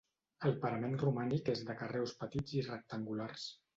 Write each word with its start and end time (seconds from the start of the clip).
El 0.47 0.55
parament 0.63 0.95
romànic 1.03 1.51
és 1.55 1.63
de 1.67 1.75
carreus 1.83 2.17
petits 2.25 2.57
i 2.59 2.65
rectangulars. 2.71 3.51